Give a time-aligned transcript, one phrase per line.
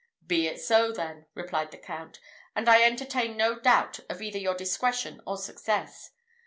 [0.25, 2.19] "Be it so then," replied the Count;
[2.55, 6.09] "and I entertain no doubt of either your discretion or success.